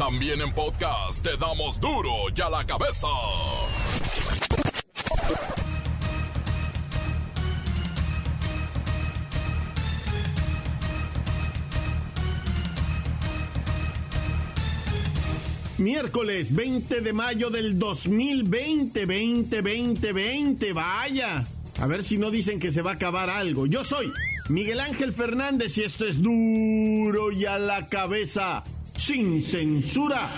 También 0.00 0.40
en 0.40 0.50
podcast 0.54 1.22
te 1.22 1.36
damos 1.36 1.78
duro 1.78 2.10
y 2.34 2.40
a 2.40 2.48
la 2.48 2.64
cabeza. 2.64 3.06
Miércoles 15.76 16.54
20 16.54 17.02
de 17.02 17.12
mayo 17.12 17.50
del 17.50 17.78
2020, 17.78 19.04
20, 19.04 19.60
20, 19.60 20.12
20, 20.14 20.72
vaya. 20.72 21.46
A 21.78 21.86
ver 21.86 22.02
si 22.02 22.16
no 22.16 22.30
dicen 22.30 22.58
que 22.58 22.72
se 22.72 22.80
va 22.80 22.92
a 22.92 22.94
acabar 22.94 23.28
algo. 23.28 23.66
Yo 23.66 23.84
soy 23.84 24.10
Miguel 24.48 24.80
Ángel 24.80 25.12
Fernández 25.12 25.76
y 25.76 25.82
esto 25.82 26.06
es 26.06 26.22
duro 26.22 27.30
y 27.32 27.44
a 27.44 27.58
la 27.58 27.90
cabeza, 27.90 28.64
sin 29.00 29.42
censura. 29.42 30.30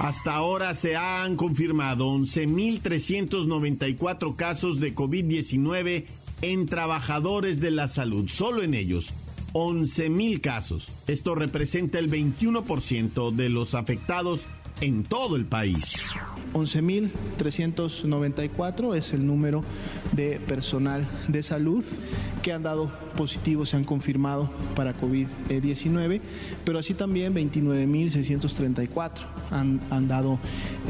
Hasta 0.00 0.34
ahora 0.34 0.74
se 0.74 0.96
han 0.96 1.36
confirmado 1.36 2.10
11.394 2.10 4.34
casos 4.34 4.80
de 4.80 4.92
COVID-19 4.94 6.04
en 6.42 6.66
trabajadores 6.66 7.60
de 7.60 7.70
la 7.70 7.88
salud, 7.88 8.28
solo 8.28 8.62
en 8.62 8.74
ellos. 8.74 9.14
11.000 9.52 10.40
casos. 10.40 10.90
Esto 11.06 11.36
representa 11.36 11.98
el 11.98 12.10
21% 12.10 13.30
de 13.30 13.48
los 13.50 13.74
afectados 13.74 14.46
en 14.80 15.04
todo 15.04 15.36
el 15.36 15.44
país. 15.46 16.12
11.394 16.56 18.96
es 18.96 19.12
el 19.12 19.24
número 19.26 19.62
de 20.12 20.40
personal 20.46 21.06
de 21.28 21.42
salud 21.42 21.84
que 22.42 22.52
han 22.52 22.62
dado 22.62 22.90
positivos, 23.16 23.70
se 23.70 23.76
han 23.76 23.84
confirmado 23.84 24.50
para 24.74 24.98
COVID-19, 24.98 26.20
pero 26.64 26.78
así 26.78 26.94
también 26.94 27.34
29.634 27.34 29.10
han, 29.50 30.08
dado 30.08 30.38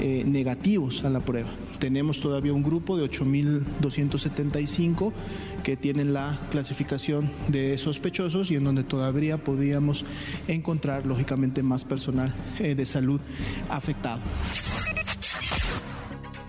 eh, 0.01 0.23
negativos 0.25 1.05
a 1.05 1.11
la 1.11 1.19
prueba. 1.21 1.49
Tenemos 1.81 2.21
todavía 2.21 2.53
un 2.53 2.62
grupo 2.62 2.97
de 2.97 3.11
8.275 3.11 5.12
que 5.65 5.77
tienen 5.77 6.15
la 6.15 6.39
clasificación 6.51 7.31
de 7.49 7.77
sospechosos 7.77 8.51
y 8.51 8.57
en 8.57 8.65
donde 8.65 8.83
todavía 8.85 9.37
podríamos 9.39 10.05
encontrar, 10.47 11.07
lógicamente, 11.07 11.62
más 11.62 11.85
personal 11.85 12.35
eh, 12.61 12.75
de 12.75 12.87
salud 12.87 13.21
afectado. 13.69 14.23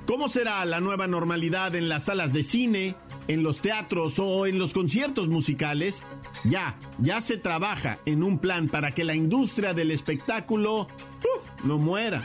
¿Cómo 0.07 0.29
será 0.29 0.63
la 0.63 0.79
nueva 0.79 1.05
normalidad 1.05 1.75
en 1.75 1.89
las 1.89 2.05
salas 2.05 2.31
de 2.31 2.43
cine, 2.43 2.95
en 3.27 3.43
los 3.43 3.59
teatros 3.59 4.19
o 4.19 4.47
en 4.47 4.57
los 4.57 4.71
conciertos 4.71 5.27
musicales? 5.27 6.01
Ya, 6.45 6.79
ya 6.97 7.19
se 7.19 7.35
trabaja 7.35 7.99
en 8.05 8.23
un 8.23 8.39
plan 8.39 8.69
para 8.69 8.93
que 8.93 9.03
la 9.03 9.15
industria 9.15 9.73
del 9.73 9.91
espectáculo 9.91 10.87
no 11.65 11.77
muera. 11.77 12.23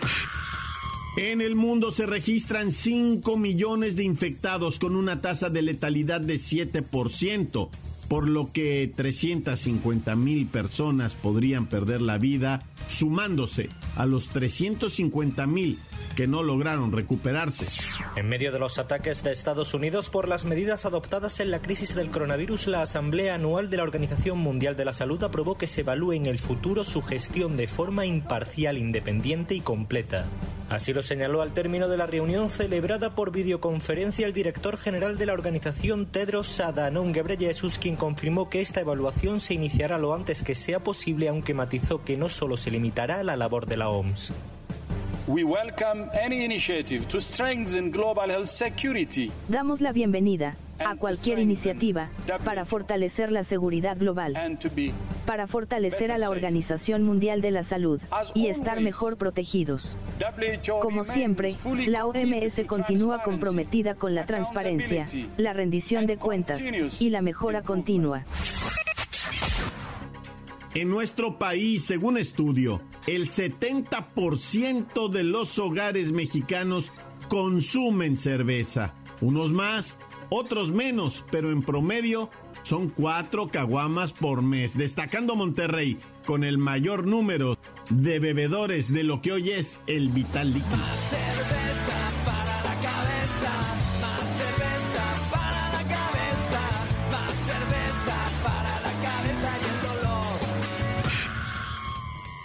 En 1.17 1.41
el 1.41 1.57
mundo 1.57 1.91
se 1.91 2.07
registran 2.07 2.71
5 2.71 3.37
millones 3.37 3.97
de 3.97 4.05
infectados 4.05 4.79
con 4.79 4.95
una 4.95 5.21
tasa 5.21 5.51
de 5.51 5.63
letalidad 5.63 6.21
de 6.21 6.37
7%, 6.37 7.69
por 8.09 8.29
lo 8.29 8.53
que 8.53 8.93
350 8.95 10.15
mil 10.15 10.47
personas 10.47 11.17
podrían 11.17 11.67
perder 11.67 12.01
la 12.01 12.19
vida, 12.19 12.63
sumándose 12.87 13.71
a 13.97 14.07
los 14.07 14.29
350 14.29 15.49
mil 15.49 15.81
que 16.15 16.27
no 16.27 16.43
lograron 16.43 16.93
recuperarse. 16.93 17.67
En 18.17 18.29
medio 18.29 18.53
de 18.53 18.59
los 18.59 18.79
ataques 18.79 19.23
de 19.23 19.33
Estados 19.33 19.75
Unidos 19.75 20.09
por 20.09 20.29
las 20.29 20.45
medidas 20.45 20.85
adoptadas 20.85 21.41
en 21.41 21.51
la 21.51 21.61
crisis 21.61 21.95
del 21.95 22.11
coronavirus, 22.11 22.67
la 22.67 22.83
Asamblea 22.83 23.35
Anual 23.35 23.71
de 23.71 23.77
la 23.79 23.83
Organización 23.83 24.39
Mundial 24.39 24.77
de 24.77 24.85
la 24.85 24.93
Salud 24.93 25.23
aprobó 25.23 25.57
que 25.57 25.67
se 25.67 25.83
evalúe 25.83 26.13
en 26.13 26.27
el 26.27 26.39
futuro 26.39 26.85
su 26.85 27.03
gestión 27.03 27.57
de 27.57 27.67
forma 27.67 28.07
imparcial, 28.07 28.79
independiente 28.79 29.55
y 29.55 29.61
completa. 29.61 30.27
Así 30.73 30.95
lo 30.95 31.03
señaló 31.03 31.43
al 31.43 31.53
término 31.53 31.87
de 31.89 31.99
la 31.99 32.07
reunión 32.07 32.49
celebrada 32.49 33.15
por 33.15 33.31
videoconferencia 33.31 34.27
el 34.27 34.33
director 34.33 34.79
general 34.79 35.19
de 35.19 35.27
la 35.27 35.35
organización 35.35 36.07
Tedros 36.07 36.61
Adhanom 36.61 37.13
Ghebreyesus, 37.13 37.79
quien 37.79 37.97
confirmó 37.97 38.49
que 38.49 38.63
esta 38.63 38.81
evaluación 38.81 39.41
se 39.41 39.53
iniciará 39.53 39.99
lo 39.99 40.15
antes 40.15 40.43
que 40.43 40.55
sea 40.55 40.81
posible, 40.81 41.29
aunque 41.29 41.53
matizó 41.53 42.03
que 42.03 42.17
no 42.17 42.31
solo 42.31 42.57
se 42.57 42.71
limitará 42.71 43.21
a 43.21 43.23
la 43.23 43.37
labor 43.37 43.67
de 43.67 43.77
la 43.77 43.91
OMS. 43.91 44.33
We 45.29 45.45
welcome 45.45 46.11
any 46.21 46.45
initiative 46.45 47.07
to 47.09 47.21
strengthen 47.21 47.93
global 47.93 48.29
health 48.29 48.49
security. 48.49 49.31
Damos 49.49 49.81
la 49.81 49.93
bienvenida 49.93 50.57
a 50.85 50.97
cualquier 50.97 51.39
iniciativa 51.39 52.11
para 52.45 52.65
fortalecer 52.65 53.31
la 53.31 53.45
seguridad 53.45 53.97
global, 53.97 54.35
para 55.25 55.47
fortalecer 55.47 56.11
a 56.11 56.19
la 56.19 56.29
Organización 56.29 57.05
Mundial 57.05 57.41
de 57.41 57.53
la 57.53 57.63
Salud 57.63 58.01
y 58.35 58.49
estar 58.49 58.81
mejor 58.81 59.17
protegidos. 59.17 59.97
Como 60.81 61.05
siempre, 61.05 61.55
la 61.87 62.05
OMS 62.05 62.65
continúa 62.67 63.23
comprometida 63.23 63.95
con 63.95 64.17
la 64.17 64.27
transparencia, 64.27 65.05
la 65.37 65.53
rendición 65.53 66.07
de 66.07 66.17
cuentas 66.17 66.61
y 67.01 67.11
la 67.11 67.23
mejora 67.23 67.63
continua. 67.63 68.25
En 70.75 70.89
nuestro 70.89 71.39
país, 71.39 71.85
según 71.85 72.17
estudio, 72.17 72.81
el 73.07 73.29
70% 73.29 75.11
de 75.11 75.23
los 75.23 75.59
hogares 75.59 76.13
mexicanos 76.13 76.93
consumen 77.29 78.17
cerveza. 78.17 78.95
Unos 79.21 79.53
más, 79.53 79.99
otros 80.31 80.73
menos, 80.73 81.27
pero 81.31 81.53
en 81.53 81.63
promedio 81.63 82.31
son 82.63 82.89
cuatro 82.89 83.49
caguamas 83.49 84.15
por 84.15 84.41
mes, 84.41 84.77
destacando 84.77 85.37
Monterrey 85.37 85.99
con 86.25 86.43
el 86.43 86.57
mayor 86.57 87.07
número 87.07 87.59
de 87.91 88.19
bebedores 88.19 88.91
de 88.91 89.05
lo 89.05 89.21
que 89.21 89.33
hoy 89.33 89.51
es 89.51 89.79
el 89.87 90.09
vital 90.09 90.55
líquido. 90.55 91.32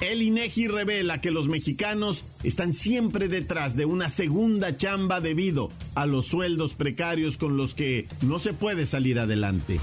El 0.08 0.22
INEGI 0.22 0.70
revela 0.70 1.20
que 1.20 1.32
los 1.32 1.50
mexicanos 1.50 2.24
están 2.42 2.72
siempre 2.72 3.28
detrás 3.28 3.76
de 3.76 3.84
una 3.84 4.08
segunda 4.08 4.78
chamba 4.78 5.20
debido 5.20 5.70
a 5.96 6.06
los 6.06 6.28
sueldos 6.28 6.76
precarios 6.76 7.36
con 7.36 7.58
los 7.58 7.74
que 7.74 8.08
no 8.22 8.40
se 8.40 8.54
puede 8.54 8.86
salir 8.86 9.20
adelante. 9.20 9.82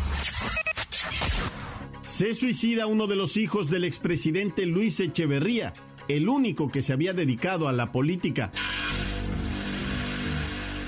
Se 2.06 2.32
suicida 2.32 2.86
uno 2.86 3.06
de 3.06 3.16
los 3.16 3.36
hijos 3.36 3.68
del 3.68 3.84
expresidente 3.84 4.64
Luis 4.64 4.98
Echeverría, 4.98 5.74
el 6.08 6.30
único 6.30 6.70
que 6.70 6.80
se 6.80 6.94
había 6.94 7.12
dedicado 7.12 7.68
a 7.68 7.74
la 7.74 7.92
política. 7.92 8.50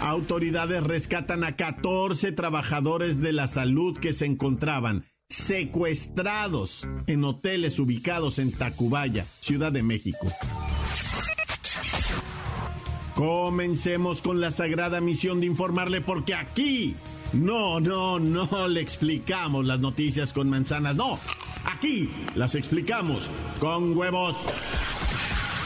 Autoridades 0.01 0.83
rescatan 0.83 1.45
a 1.45 1.57
14 1.57 2.33
trabajadores 2.33 3.21
de 3.21 3.35
la 3.35 3.49
salud 3.49 3.99
que 3.99 4.15
se 4.15 4.25
encontraban 4.25 5.05
secuestrados 5.29 6.87
en 7.07 7.25
hoteles 7.25 7.79
ubicados 7.79 8.39
en 8.39 8.53
Tacubaya, 8.53 9.27
Ciudad 9.41 9.73
de 9.73 9.83
México. 9.83 10.27
Comencemos 13.15 14.21
con 14.21 14.41
la 14.41 14.51
sagrada 14.51 15.01
misión 15.01 15.41
de 15.41 15.47
informarle 15.47 16.01
porque 16.01 16.35
aquí 16.35 16.97
no, 17.33 17.81
no, 17.81 18.19
no 18.19 18.69
le 18.69 18.81
explicamos 18.81 19.65
las 19.65 19.81
noticias 19.81 20.33
con 20.33 20.49
manzanas, 20.49 20.97
no, 20.97 21.19
aquí 21.65 22.11
las 22.35 22.55
explicamos 22.55 23.31
con 23.59 23.97
huevos. 23.97 24.37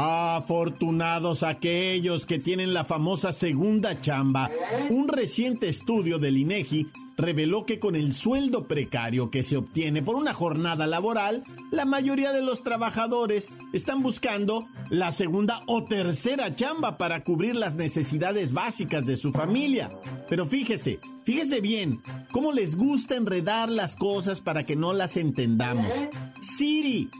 Afortunados 0.00 1.42
aquellos 1.42 2.24
que 2.24 2.38
tienen 2.38 2.72
la 2.72 2.84
famosa 2.84 3.32
segunda 3.32 4.00
chamba. 4.00 4.48
Un 4.90 5.08
reciente 5.08 5.68
estudio 5.68 6.20
del 6.20 6.36
INEGI 6.36 6.86
reveló 7.16 7.66
que 7.66 7.80
con 7.80 7.96
el 7.96 8.12
sueldo 8.12 8.68
precario 8.68 9.32
que 9.32 9.42
se 9.42 9.56
obtiene 9.56 10.00
por 10.00 10.14
una 10.14 10.34
jornada 10.34 10.86
laboral, 10.86 11.42
la 11.72 11.84
mayoría 11.84 12.32
de 12.32 12.42
los 12.42 12.62
trabajadores 12.62 13.50
están 13.72 14.00
buscando 14.04 14.68
la 14.88 15.10
segunda 15.10 15.62
o 15.66 15.82
tercera 15.82 16.54
chamba 16.54 16.96
para 16.96 17.24
cubrir 17.24 17.56
las 17.56 17.74
necesidades 17.74 18.52
básicas 18.52 19.04
de 19.04 19.16
su 19.16 19.32
familia. 19.32 19.90
Pero 20.28 20.46
fíjese, 20.46 21.00
fíjese 21.24 21.60
bien, 21.60 22.02
cómo 22.30 22.52
les 22.52 22.76
gusta 22.76 23.16
enredar 23.16 23.68
las 23.68 23.96
cosas 23.96 24.40
para 24.40 24.64
que 24.64 24.76
no 24.76 24.92
las 24.92 25.16
entendamos. 25.16 25.92
Siri, 26.40 27.10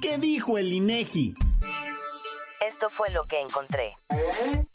¿qué 0.00 0.18
dijo 0.18 0.58
el 0.58 0.72
INEGI? 0.72 1.36
Esto 2.66 2.88
fue 2.88 3.10
lo 3.10 3.24
que 3.24 3.40
encontré. 3.40 3.94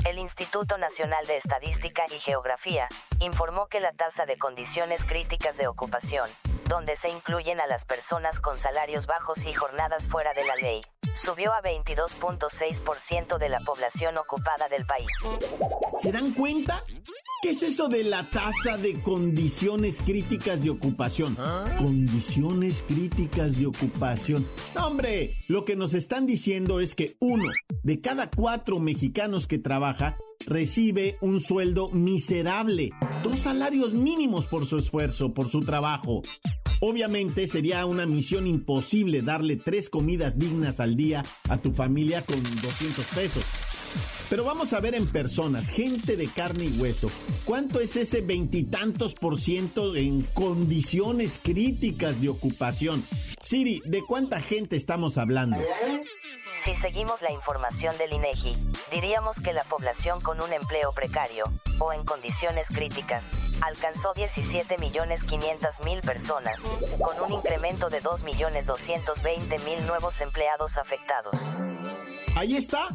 El 0.06 0.20
Instituto 0.20 0.78
Nacional 0.78 1.26
de 1.26 1.38
Estadística 1.38 2.06
y 2.12 2.20
Geografía 2.20 2.88
informó 3.20 3.66
que 3.66 3.80
la 3.80 3.94
tasa 3.94 4.28
de 4.28 4.38
condiciones 4.38 5.04
críticas 5.06 5.58
de 5.58 5.68
ocupación, 5.68 6.30
donde 6.68 6.96
se 6.96 7.10
incluyen 7.10 7.60
a 7.60 7.66
las 7.66 7.86
personas 7.86 8.40
con 8.40 8.60
salarios 8.60 9.08
bajos 9.08 9.44
y 9.44 9.54
jornadas 9.54 10.08
fuera 10.08 10.36
de 10.36 10.46
la 10.46 10.56
ley, 10.56 10.82
subió 11.16 11.52
a 11.52 11.64
22.6% 11.64 13.40
de 13.40 13.50
la 13.50 13.60
población 13.62 14.20
ocupada 14.20 14.70
del 14.70 14.86
país. 14.86 15.10
¿Se 15.98 16.12
dan 16.12 16.32
cuenta? 16.34 16.84
¿Qué 17.42 17.52
es 17.52 17.64
eso 17.64 17.88
de 17.88 18.04
la 18.04 18.30
tasa 18.30 18.78
de 18.78 19.00
condiciones 19.02 20.02
críticas 20.06 20.62
de 20.62 20.72
ocupación? 20.72 21.38
Condiciones 21.78 22.84
críticas 22.86 23.58
de 23.58 23.66
ocupación. 23.66 24.46
hombre, 24.76 25.38
lo 25.48 25.64
que 25.64 25.78
nos 25.78 25.94
están 25.94 26.26
diciendo 26.26 26.82
es 26.82 26.96
que 26.96 27.16
uno 27.22 27.50
de 27.82 28.02
cada 28.02 28.30
cuatro 28.30 28.80
mexicanos 28.82 29.48
que 29.48 29.58
trabaja 29.58 30.18
recibe 30.48 31.18
un 31.22 31.40
sueldo 31.40 31.88
miserable, 31.92 32.90
dos 33.24 33.40
salarios 33.40 33.94
mínimos 33.94 34.48
por 34.48 34.66
su 34.66 34.78
esfuerzo, 34.78 35.34
por 35.34 35.48
su 35.48 35.62
trabajo. 35.62 36.22
Obviamente 36.82 37.48
sería 37.48 37.86
una 37.86 38.06
misión 38.06 38.48
imposible 38.48 39.22
darle 39.22 39.56
tres 39.56 39.90
comidas 39.90 40.38
dignas 40.38 40.82
al 40.82 40.98
día 40.98 41.24
a 41.48 41.58
tu 41.58 41.72
familia 41.72 42.26
con 42.26 42.44
200 42.44 43.06
pesos. 43.16 43.46
Pero 44.30 44.44
vamos 44.44 44.74
a 44.74 44.80
ver 44.80 44.96
en 44.96 45.08
personas, 45.08 45.70
gente 45.70 46.16
de 46.16 46.28
carne 46.28 46.66
y 46.66 46.80
hueso, 46.80 47.10
¿cuánto 47.46 47.80
es 47.80 47.96
ese 47.96 48.22
veintitantos 48.22 49.16
por 49.16 49.40
ciento 49.40 49.96
en 49.96 50.22
condiciones 50.22 51.40
críticas 51.42 52.22
de 52.22 52.30
ocupación? 52.30 53.04
Siri, 53.42 53.82
¿de 53.86 54.02
cuánta 54.08 54.42
gente 54.42 54.76
estamos 54.76 55.18
hablando? 55.18 55.58
Si 56.56 56.76
seguimos 56.76 57.22
la 57.22 57.32
información 57.32 57.98
del 57.98 58.12
INEGI, 58.12 58.54
diríamos 58.92 59.40
que 59.40 59.54
la 59.54 59.64
población 59.64 60.20
con 60.20 60.42
un 60.42 60.52
empleo 60.52 60.92
precario, 60.92 61.46
o 61.80 61.94
en 61.94 62.04
condiciones 62.04 62.68
críticas, 62.68 63.32
alcanzó 63.62 64.14
17.500.000 64.14 66.02
personas, 66.02 66.60
con 67.02 67.18
un 67.22 67.32
incremento 67.32 67.90
de 67.90 68.04
2.220.000 68.04 69.86
nuevos 69.88 70.20
empleados 70.20 70.78
afectados. 70.78 71.50
Ahí 72.36 72.58
está. 72.58 72.90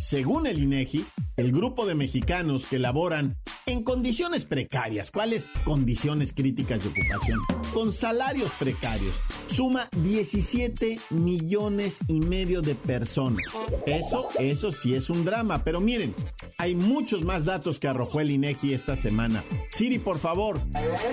Según 0.00 0.46
el 0.46 0.58
INEGI, 0.58 1.04
el 1.36 1.52
grupo 1.52 1.84
de 1.84 1.94
mexicanos 1.94 2.64
que 2.64 2.78
laboran 2.78 3.36
en 3.66 3.84
condiciones 3.84 4.46
precarias, 4.46 5.10
¿cuáles 5.10 5.48
condiciones 5.64 6.32
críticas 6.32 6.82
de 6.82 6.88
ocupación? 6.88 7.38
Con 7.74 7.92
salarios 7.92 8.50
precarios, 8.58 9.20
suma 9.46 9.88
17 9.98 10.98
millones 11.10 11.98
y 12.08 12.20
medio 12.20 12.62
de 12.62 12.74
personas. 12.74 13.44
Eso, 13.86 14.28
eso 14.38 14.72
sí 14.72 14.94
es 14.94 15.10
un 15.10 15.24
drama, 15.24 15.62
pero 15.64 15.80
miren, 15.80 16.14
hay 16.56 16.74
muchos 16.74 17.22
más 17.22 17.44
datos 17.44 17.78
que 17.78 17.86
arrojó 17.86 18.20
el 18.20 18.30
INEGI 18.30 18.72
esta 18.72 18.96
semana. 18.96 19.44
Siri, 19.70 19.98
por 19.98 20.18
favor, 20.18 20.60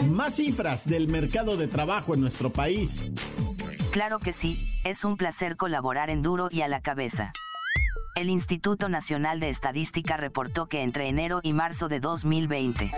más 0.10 0.36
cifras 0.36 0.86
del 0.88 1.10
mercado 1.10 1.58
de 1.58 1.68
trabajo 1.68 2.14
en 2.14 2.22
nuestro 2.22 2.52
país. 2.52 3.12
Claro 3.92 4.20
que 4.20 4.32
sí, 4.32 4.58
es 4.86 5.04
un 5.04 5.18
placer 5.18 5.58
colaborar 5.58 6.10
en 6.10 6.22
duro 6.22 6.48
y 6.50 6.62
a 6.62 6.68
la 6.70 6.82
cabeza. 6.82 7.34
El 8.18 8.30
Instituto 8.32 8.90
Nacional 8.90 9.40
de 9.40 9.50
Estadística 9.50 10.18
reportó 10.18 10.66
que 10.66 10.82
entre 10.82 11.08
enero 11.08 11.40
y 11.44 11.54
marzo 11.54 11.88
de 11.88 12.00
2020, 12.00 12.92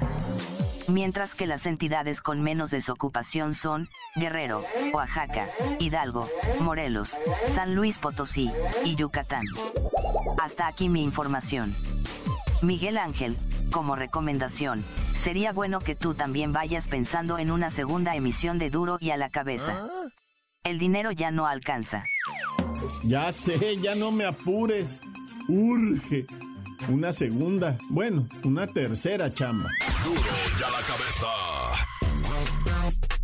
mientras 0.91 1.35
que 1.35 1.47
las 1.47 1.65
entidades 1.65 2.21
con 2.21 2.41
menos 2.41 2.71
desocupación 2.71 3.53
son 3.53 3.89
Guerrero, 4.15 4.63
Oaxaca, 4.93 5.49
Hidalgo, 5.79 6.29
Morelos, 6.59 7.17
San 7.45 7.75
Luis 7.75 7.97
Potosí 7.97 8.51
y 8.85 8.95
Yucatán. 8.95 9.43
Hasta 10.41 10.67
aquí 10.67 10.89
mi 10.89 11.03
información. 11.03 11.73
Miguel 12.61 12.97
Ángel, 12.97 13.38
como 13.71 13.95
recomendación, 13.95 14.83
sería 15.13 15.51
bueno 15.51 15.79
que 15.79 15.95
tú 15.95 16.13
también 16.13 16.53
vayas 16.53 16.88
pensando 16.88 17.39
en 17.39 17.51
una 17.51 17.69
segunda 17.69 18.15
emisión 18.15 18.59
de 18.59 18.69
Duro 18.69 18.97
y 18.99 19.11
a 19.11 19.17
la 19.17 19.29
cabeza. 19.29 19.88
El 20.63 20.77
dinero 20.77 21.11
ya 21.11 21.31
no 21.31 21.47
alcanza. 21.47 22.03
Ya 23.03 23.31
sé, 23.31 23.77
ya 23.81 23.95
no 23.95 24.11
me 24.11 24.25
apures. 24.25 25.01
Urge. 25.47 26.27
Una 26.89 27.13
segunda, 27.13 27.77
bueno, 27.89 28.27
una 28.43 28.67
tercera 28.67 29.33
chamba. 29.33 29.69
Duro 30.03 30.21
ya 30.59 30.69
la 30.69 30.79
cabeza. 30.81 31.27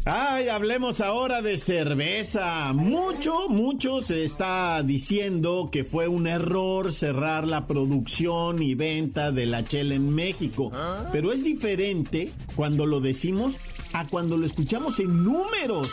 Ay, 0.05 0.47
hablemos 0.47 1.01
ahora 1.01 1.41
de 1.41 1.57
cerveza. 1.57 2.71
Mucho, 2.73 3.49
mucho 3.49 4.01
se 4.01 4.23
está 4.23 4.81
diciendo 4.83 5.69
que 5.69 5.83
fue 5.83 6.07
un 6.07 6.27
error 6.27 6.93
cerrar 6.93 7.45
la 7.45 7.67
producción 7.67 8.61
y 8.61 8.75
venta 8.75 9.31
de 9.31 9.47
la 9.47 9.65
chela 9.65 9.95
en 9.95 10.15
México. 10.15 10.71
¿Ah? 10.73 11.09
Pero 11.11 11.33
es 11.33 11.43
diferente 11.43 12.31
cuando 12.55 12.85
lo 12.85 13.01
decimos 13.01 13.57
a 13.91 14.07
cuando 14.07 14.37
lo 14.37 14.45
escuchamos 14.45 14.99
en 14.99 15.23
números. 15.25 15.91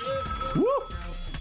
¡Uh! 0.55 0.94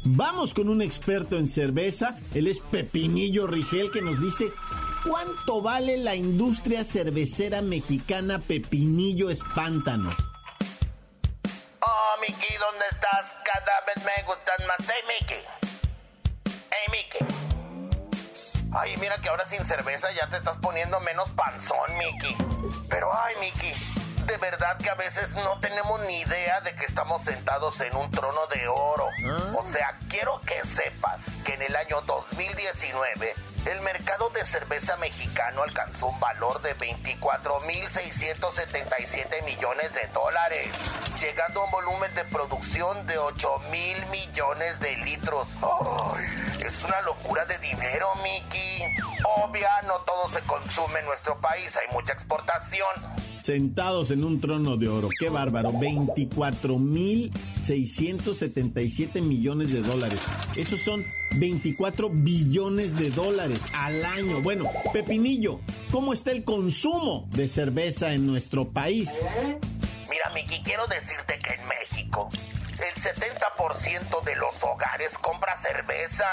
Vamos 0.05 0.53
con 0.53 0.67
un 0.67 0.81
experto 0.81 1.37
en 1.37 1.47
cerveza, 1.47 2.17
él 2.33 2.47
es 2.47 2.59
Pepinillo 2.59 3.47
Rigel, 3.47 3.89
que 3.89 4.01
nos 4.01 4.19
dice 4.19 4.51
¿Cuánto 5.05 5.61
vale 5.61 5.97
la 5.97 6.15
industria 6.15 6.85
cervecera 6.85 7.61
mexicana 7.61 8.39
Pepinillo 8.39 9.29
Espántanos? 9.29 10.15
Oh, 11.81 12.15
Miki, 12.21 12.53
¿dónde 12.57 12.85
estás? 12.89 13.35
Cada 13.43 13.81
vez 13.85 13.97
me 14.05 14.23
gustan 14.23 14.65
más. 14.65 14.77
Hey, 14.87 15.03
Miki. 15.09 15.41
Hey, 16.71 16.87
Miki. 16.91 18.69
Ay, 18.73 18.95
mira 18.97 19.17
que 19.17 19.27
ahora 19.27 19.45
sin 19.49 19.65
cerveza 19.65 20.09
ya 20.13 20.29
te 20.29 20.37
estás 20.37 20.57
poniendo 20.59 21.01
menos 21.01 21.29
panzón, 21.31 21.97
Miki. 21.97 22.37
Pero, 22.89 23.11
ay, 23.13 23.35
Miki, 23.41 23.73
de 24.25 24.37
verdad 24.37 24.77
que 24.77 24.89
a 24.89 24.95
veces 24.95 25.29
no 25.31 25.59
tenemos 25.59 25.99
ni 26.07 26.21
idea 26.21 26.61
de 26.61 26.75
que 26.75 26.85
estamos 26.85 27.23
sentados 27.23 27.81
en 27.81 27.93
un 27.97 28.09
trono 28.09 28.47
de 28.47 28.69
oro. 28.69 29.09
¿Ah? 29.27 29.53
O 29.57 29.69
sea, 29.73 29.99
quiero 30.07 30.39
que 30.41 30.65
sepas 30.65 31.25
que 31.43 31.55
en 31.55 31.63
el 31.63 31.75
año 31.75 31.99
2019 32.07 33.35
el 33.65 33.81
mercado 33.81 34.29
de 34.29 34.45
cerveza 34.45 34.95
mexicano 34.97 35.63
alcanzó 35.63 36.05
un 36.07 36.19
valor 36.19 36.61
de 36.61 36.77
24.677 36.77 39.43
millones 39.43 39.91
de 39.93 40.07
dólares, 40.07 40.73
llegando 41.19 41.61
a 41.61 41.65
un 41.65 41.71
volumen 41.71 42.15
de 42.15 42.23
producción 42.25 43.05
de 43.07 43.17
8 43.17 43.59
mil 43.71 44.05
millones 44.07 44.79
de 44.79 44.97
litros. 44.97 45.47
es 46.59 46.83
una 46.83 47.01
locura 47.01 47.45
de 47.45 47.57
dinero, 47.59 48.13
Mickey. 48.23 48.83
Obvia, 49.37 49.81
no 49.83 49.99
todo 49.99 50.27
se 50.29 50.41
consume 50.41 50.99
en 50.99 51.05
nuestro 51.05 51.39
país, 51.39 51.77
hay 51.77 51.87
mucha 51.93 52.11
exportación 52.13 53.22
sentados 53.43 54.09
en 54.11 54.23
un 54.23 54.39
trono 54.39 54.77
de 54.77 54.87
oro. 54.87 55.09
Qué 55.19 55.29
bárbaro. 55.29 55.71
24 55.77 56.79
mil 56.79 57.31
677 57.63 59.21
millones 59.21 59.71
de 59.71 59.81
dólares. 59.81 60.19
Esos 60.55 60.79
son 60.79 61.03
24 61.35 62.09
billones 62.09 62.97
de 62.97 63.09
dólares 63.09 63.59
al 63.73 64.03
año. 64.05 64.41
Bueno, 64.41 64.65
Pepinillo, 64.91 65.59
¿cómo 65.91 66.13
está 66.13 66.31
el 66.31 66.43
consumo 66.43 67.29
de 67.31 67.47
cerveza 67.47 68.13
en 68.13 68.25
nuestro 68.25 68.69
país? 68.69 69.09
Mira, 70.09 70.31
Miki, 70.33 70.61
quiero 70.63 70.87
decirte 70.87 71.37
que 71.39 71.53
en 71.53 71.67
México 71.67 72.29
el 72.83 73.01
70% 73.01 74.23
de 74.23 74.35
los 74.35 74.61
hogares 74.63 75.17
compra 75.17 75.55
cerveza. 75.55 76.25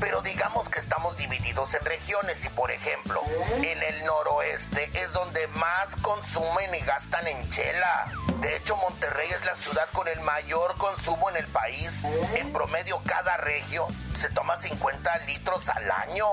Pero 0.00 0.20
digamos 0.20 0.68
que 0.68 0.80
estamos 0.80 1.16
divididos 1.16 1.74
en 1.74 1.84
regiones 1.84 2.44
y 2.44 2.48
por 2.48 2.72
ejemplo, 2.72 3.22
en 3.54 3.82
el 3.82 4.04
noroeste 4.04 4.90
es 4.94 5.12
donde 5.12 5.46
más 5.48 5.94
consumen 6.02 6.74
y 6.74 6.84
gastan 6.84 7.28
en 7.28 7.48
chela. 7.50 8.12
De 8.40 8.56
hecho, 8.56 8.76
Monterrey 8.76 9.28
es 9.30 9.44
la 9.44 9.54
ciudad 9.54 9.88
con 9.92 10.08
el 10.08 10.20
mayor 10.20 10.76
consumo 10.76 11.30
en 11.30 11.36
el 11.36 11.46
país. 11.46 11.92
En 12.34 12.52
promedio, 12.52 13.00
cada 13.04 13.36
regio 13.36 13.86
se 14.14 14.28
toma 14.30 14.60
50 14.60 15.18
litros 15.26 15.68
al 15.68 15.88
año. 15.90 16.26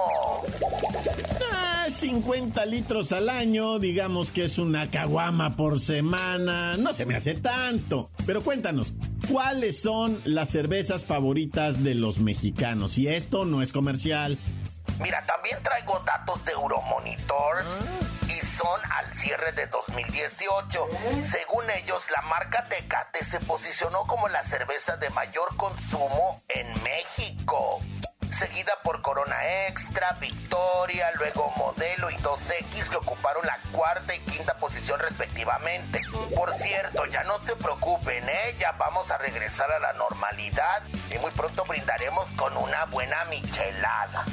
Ah, 1.51 1.85
50 1.91 2.65
litros 2.65 3.11
al 3.11 3.29
año, 3.29 3.77
digamos 3.77 4.31
que 4.31 4.45
es 4.45 4.57
una 4.57 4.89
caguama 4.89 5.55
por 5.55 5.79
semana. 5.79 6.77
No 6.77 6.93
se 6.93 7.05
me 7.05 7.15
hace 7.15 7.35
tanto. 7.35 8.09
Pero 8.25 8.43
cuéntanos, 8.43 8.93
¿cuáles 9.29 9.81
son 9.81 10.21
las 10.25 10.49
cervezas 10.49 11.05
favoritas 11.05 11.83
de 11.83 11.95
los 11.95 12.19
mexicanos? 12.19 12.97
Y 12.97 13.07
esto 13.07 13.45
no 13.45 13.61
es 13.61 13.71
comercial. 13.71 14.37
Mira, 15.01 15.25
también 15.25 15.57
traigo 15.63 15.99
datos 16.05 16.43
de 16.45 16.51
Euromonitor 16.51 17.63
y 18.27 18.45
son 18.45 18.81
al 18.91 19.11
cierre 19.13 19.51
de 19.53 19.67
2018. 19.67 20.89
Según 21.21 21.63
ellos, 21.81 22.05
la 22.15 22.21
marca 22.23 22.67
Tecate 22.67 23.23
se 23.23 23.39
posicionó 23.39 24.03
como 24.07 24.27
la 24.27 24.43
cerveza 24.43 24.97
de 24.97 25.09
mayor 25.11 25.55
consumo 25.55 26.41
en 26.49 26.67
México 26.83 27.79
seguida 28.31 28.73
por 28.83 29.01
Corona 29.01 29.67
Extra, 29.67 30.13
Victoria, 30.19 31.09
luego 31.17 31.51
Modelo 31.57 32.09
y 32.09 32.15
2X 32.15 32.89
que 32.89 32.95
ocuparon 32.95 33.45
la 33.45 33.59
cuarta 33.71 34.15
y 34.15 34.18
Por 36.35 36.53
cierto, 36.53 37.05
ya 37.05 37.23
no 37.23 37.39
se 37.45 37.55
preocupen, 37.55 38.27
¿eh? 38.27 38.55
ya 38.59 38.73
vamos 38.73 39.09
a 39.09 39.17
regresar 39.17 39.71
a 39.71 39.79
la 39.79 39.93
normalidad 39.93 40.83
y 41.09 41.17
muy 41.17 41.31
pronto 41.31 41.63
brindaremos 41.65 42.25
con 42.35 42.55
una 42.57 42.85
buena 42.85 43.23
michelada. 43.25 44.25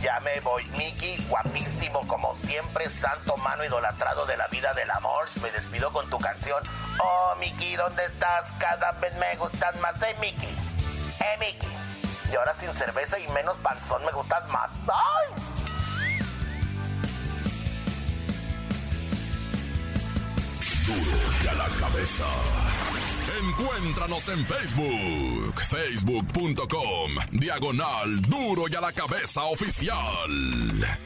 Ya 0.00 0.20
me 0.20 0.40
voy, 0.40 0.64
Mickey, 0.76 1.22
guapísimo 1.28 2.06
como 2.06 2.34
siempre, 2.36 2.90
santo 2.90 3.36
mano 3.38 3.64
idolatrado 3.64 4.26
de 4.26 4.36
la 4.36 4.46
vida 4.48 4.72
del 4.74 4.90
amor. 4.90 5.28
Me 5.40 5.50
despido 5.50 5.92
con 5.92 6.08
tu 6.10 6.18
canción. 6.18 6.62
Oh, 7.02 7.34
Mickey, 7.38 7.76
¿dónde 7.76 8.04
estás? 8.04 8.50
Cada 8.58 8.92
vez 8.92 9.14
me 9.16 9.36
gustan 9.36 9.78
más. 9.80 9.98
de 10.00 10.14
Mickey. 10.14 10.56
Eh, 11.20 11.36
Mickey. 11.40 11.78
Y 12.30 12.36
ahora 12.36 12.54
sin 12.58 12.74
cerveza 12.74 13.18
y 13.18 13.28
menos 13.28 13.56
panzón 13.58 14.04
me 14.04 14.12
gustas 14.12 14.46
más. 14.48 14.70
¡Ay! 14.88 15.43
Duro 20.86 21.18
y 21.42 21.46
a 21.46 21.54
la 21.54 21.68
cabeza. 21.76 22.26
Encuéntranos 23.42 24.28
en 24.28 24.44
Facebook, 24.44 25.60
facebook.com, 25.70 27.12
diagonal 27.32 28.20
Duro 28.22 28.64
y 28.68 28.74
a 28.74 28.80
la 28.82 28.92
cabeza 28.92 29.44
oficial. 29.44 30.98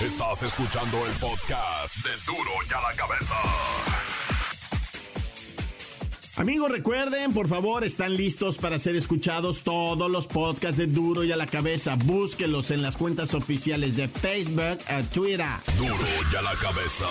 Estás 0.00 0.42
escuchando 0.42 1.06
el 1.06 1.12
podcast 1.12 1.96
de 1.96 2.10
Duro 2.26 2.50
y 2.68 2.74
a 2.74 2.80
la 2.82 2.96
cabeza. 2.96 3.34
Amigos, 6.36 6.70
recuerden, 6.70 7.32
por 7.32 7.48
favor, 7.48 7.84
están 7.84 8.16
listos 8.16 8.58
para 8.58 8.78
ser 8.78 8.96
escuchados 8.96 9.62
todos 9.62 10.10
los 10.10 10.26
podcasts 10.26 10.76
de 10.76 10.88
Duro 10.88 11.24
y 11.24 11.32
a 11.32 11.36
la 11.36 11.46
cabeza. 11.46 11.96
Búsquelos 11.96 12.70
en 12.70 12.82
las 12.82 12.96
cuentas 12.96 13.32
oficiales 13.32 13.96
de 13.96 14.08
Facebook 14.08 14.78
a 14.88 15.02
Twitter. 15.02 15.46
Duro 15.78 15.96
y 16.32 16.36
a 16.36 16.42
la 16.42 16.54
cabeza. 16.54 17.06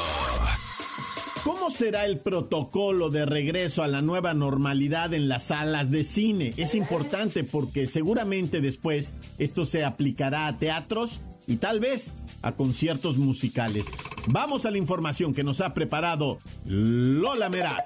¿Cómo 1.52 1.70
será 1.70 2.06
el 2.06 2.18
protocolo 2.18 3.10
de 3.10 3.26
regreso 3.26 3.84
a 3.84 3.88
la 3.90 4.02
nueva 4.02 4.34
normalidad 4.34 5.14
en 5.14 5.28
las 5.28 5.48
salas 5.48 5.92
de 5.92 6.06
cine? 6.06 6.54
Es 6.56 6.76
importante 6.76 7.44
porque 7.44 7.88
seguramente 7.88 8.62
después 8.62 9.14
esto 9.38 9.66
se 9.66 9.84
aplicará 9.84 10.48
a 10.48 10.58
teatros 10.58 11.20
y 11.48 11.58
tal 11.58 11.82
vez 11.82 12.14
a 12.42 12.54
conciertos 12.54 13.18
musicales. 13.18 13.86
Vamos 14.28 14.66
a 14.66 14.72
la 14.72 14.78
información 14.78 15.34
que 15.34 15.44
nos 15.44 15.60
ha 15.60 15.74
preparado 15.74 16.38
Lola 16.64 17.50
Meraz. 17.50 17.84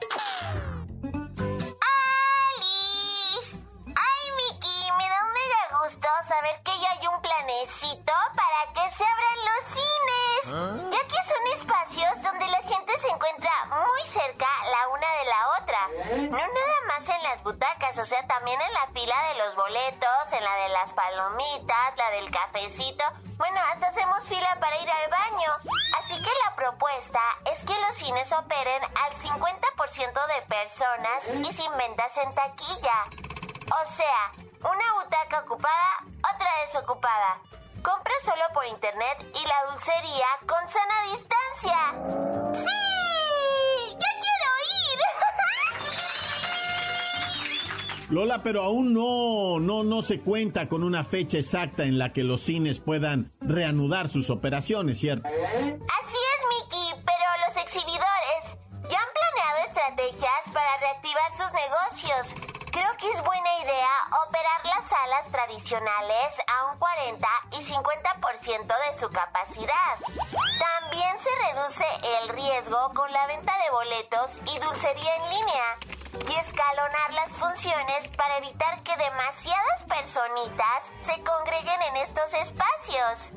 saber 6.27 6.60
que 6.63 6.72
ya 6.81 6.91
hay 6.91 7.07
un 7.07 7.22
planecito 7.22 8.12
para 8.36 8.44
sea, 18.05 18.25
también 18.27 18.59
en 18.62 18.74
la 18.74 18.88
fila 18.88 19.15
de 19.29 19.39
los 19.39 19.55
boletos, 19.55 20.33
en 20.33 20.43
la 20.43 20.55
de 20.57 20.69
las 20.69 20.93
palomitas, 20.93 21.97
la 21.97 22.09
del 22.12 22.29
cafecito. 22.31 23.03
Bueno, 23.38 23.59
hasta 23.71 23.88
hacemos 23.88 24.24
fila 24.27 24.57
para 24.59 24.77
ir 24.77 24.89
al 24.89 25.09
baño. 25.09 25.51
Así 25.97 26.21
que 26.21 26.29
la 26.45 26.55
propuesta 26.55 27.21
es 27.51 27.63
que 27.65 27.74
los 27.81 27.95
cines 27.95 28.31
operen 28.31 28.83
al 28.83 29.13
50% 29.13 30.27
de 30.27 30.41
personas 30.47 31.50
y 31.50 31.53
sin 31.53 31.77
ventas 31.77 32.17
en 32.17 32.33
taquilla. 32.33 33.03
O 33.83 33.88
sea, 33.88 34.31
una 34.59 34.93
butaca 35.03 35.39
ocupada, 35.39 36.03
otra 36.33 36.50
desocupada. 36.65 37.39
Compra 37.83 38.13
solo 38.24 38.43
por 38.53 38.65
internet 38.67 39.17
y 39.33 39.47
la 39.47 39.71
dulcería 39.71 40.27
con 40.47 40.69
sana 40.69 41.03
distancia. 41.12 41.93
¡Sí! 42.53 43.04
Lola, 48.09 48.43
pero 48.43 48.63
aún 48.63 48.93
no, 48.93 49.59
no, 49.59 49.83
no 49.83 50.01
se 50.01 50.19
cuenta 50.19 50.67
con 50.67 50.83
una 50.83 51.03
fecha 51.03 51.38
exacta 51.38 51.83
en 51.83 51.97
la 51.97 52.13
que 52.13 52.24
los 52.24 52.41
cines 52.41 52.79
puedan 52.79 53.31
reanudar 53.41 54.09
sus 54.09 54.29
operaciones, 54.29 55.00
¿cierto? 55.00 55.27
Así 55.27 56.17
es, 56.31 56.39
Miki, 56.51 57.01
pero 57.03 57.25
los 57.47 57.63
exhibidores 57.63 58.57
ya 58.89 59.00
han 59.00 59.09
planeado 59.13 59.65
estrategias 59.65 60.53
para 60.53 60.77
reactivar 60.77 61.31
sus 61.31 61.51
negocios 61.53 62.55
Creo 62.75 62.91
que 62.97 63.09
es 63.09 63.24
buena 63.24 63.59
idea 63.63 63.89
operar 64.27 64.65
las 64.65 64.89
salas 64.89 65.31
tradicionales 65.31 66.41
a 66.45 66.74
un 66.74 66.77
40 66.77 67.25
y 67.53 67.63
50% 67.63 68.67
de 68.67 69.00
su 69.00 69.07
capacidad. 69.07 69.95
También 70.59 71.15
se 71.17 71.29
reduce 71.53 71.85
el 72.19 72.29
riesgo 72.35 72.91
con 72.93 73.09
la 73.13 73.27
venta 73.27 73.53
de 73.63 73.71
boletos 73.71 74.39
y 74.53 74.59
dulcería 74.59 75.15
en 75.15 75.29
línea 75.29 75.77
y 76.24 76.39
escalonar 76.39 77.13
las 77.13 77.31
funciones 77.31 78.10
para 78.17 78.38
evitar 78.38 78.81
que 78.84 78.91
demasiadas 78.91 79.84
personitas 79.88 80.91
se 81.01 81.22
congreguen 81.24 81.79
en 81.91 82.03
estos 82.03 82.34
espacios. 82.34 83.34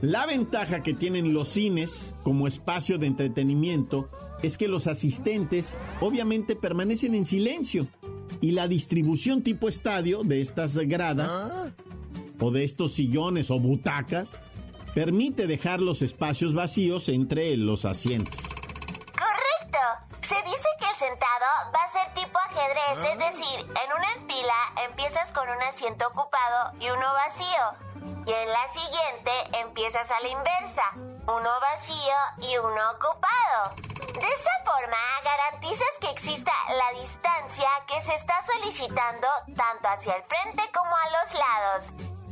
La 0.00 0.26
ventaja 0.26 0.82
que 0.82 0.94
tienen 0.94 1.32
los 1.32 1.48
cines 1.48 2.14
como 2.22 2.46
espacio 2.46 2.98
de 2.98 3.06
entretenimiento 3.06 4.10
es 4.42 4.56
que 4.56 4.68
los 4.68 4.86
asistentes 4.86 5.76
obviamente 6.00 6.54
permanecen 6.54 7.14
en 7.14 7.26
silencio 7.26 7.88
y 8.40 8.52
la 8.52 8.68
distribución 8.68 9.42
tipo 9.42 9.68
estadio 9.68 10.22
de 10.22 10.40
estas 10.40 10.76
gradas 10.76 11.30
ah. 11.30 11.70
o 12.40 12.50
de 12.50 12.64
estos 12.64 12.92
sillones 12.92 13.50
o 13.50 13.58
butacas 13.58 14.36
permite 14.94 15.46
dejar 15.46 15.80
los 15.80 16.02
espacios 16.02 16.54
vacíos 16.54 17.08
entre 17.08 17.56
los 17.56 17.84
asientos. 17.84 18.47
Es 22.96 23.18
decir, 23.18 23.60
en 23.60 23.92
una 23.92 24.26
fila 24.26 24.72
empiezas 24.88 25.30
con 25.32 25.48
un 25.48 25.62
asiento 25.62 26.06
ocupado 26.08 26.72
y 26.80 26.88
uno 26.90 27.12
vacío, 27.12 27.88
y 28.26 28.32
en 28.32 28.52
la 28.52 28.68
siguiente 28.68 29.58
empiezas 29.60 30.10
a 30.10 30.20
la 30.20 30.28
inversa, 30.28 30.84
uno 30.94 31.50
vacío 31.60 32.14
y 32.38 32.56
uno 32.56 32.90
ocupado. 32.92 33.74
De 34.12 34.26
esa 34.26 34.50
forma 34.64 34.96
garantizas 35.22 35.98
que 36.00 36.10
exista 36.10 36.52
la 36.70 36.98
distancia 36.98 37.68
que 37.86 38.00
se 38.00 38.14
está 38.14 38.40
solicitando 38.42 39.28
tanto 39.54 39.88
hacia 39.88 40.14
el 40.14 40.22
frente 40.24 40.62
como 40.72 40.96
a 40.96 41.10
los 41.10 41.34
lados. 41.34 41.84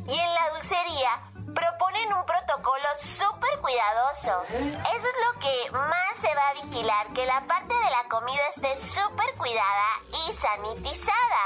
Y 0.06 0.18
en 0.18 0.34
la 0.34 0.48
dulcería 0.50 1.32
proponen 1.56 2.12
un 2.12 2.24
protocolo 2.26 2.84
súper 3.00 3.58
cuidadoso. 3.60 4.44
Eso 4.50 5.06
es 5.08 5.16
lo 5.24 5.40
que 5.40 5.70
más 5.72 6.16
se 6.20 6.32
va 6.34 6.48
a 6.50 6.54
vigilar, 6.54 7.06
que 7.14 7.24
la 7.24 7.40
parte 7.46 7.74
de 7.74 7.90
la 7.90 8.04
comida 8.08 8.42
esté 8.54 8.76
súper 8.76 9.34
cuidada 9.36 9.88
y 10.26 10.32
sanitizada. 10.34 11.44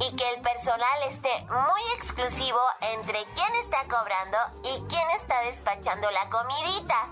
Y 0.00 0.16
que 0.16 0.28
el 0.30 0.40
personal 0.40 1.02
esté 1.08 1.46
muy 1.50 1.82
exclusivo 1.96 2.60
entre 2.80 3.24
quién 3.34 3.54
está 3.56 3.82
cobrando 3.84 4.38
y 4.64 4.80
quién 4.88 5.08
está 5.10 5.40
despachando 5.42 6.10
la 6.10 6.30
comidita. 6.30 7.08